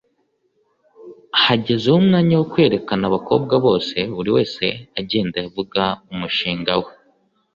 Hagezeho 1.43 1.95
umwanya 2.01 2.35
wo 2.39 2.45
kwerekana 2.51 3.03
abakobwa 3.09 3.53
bose 3.65 3.97
buri 4.15 4.29
umwe 4.37 4.69
agenda 4.99 5.37
avuga 5.47 5.83
umushinga 6.13 6.71
we 6.83 6.91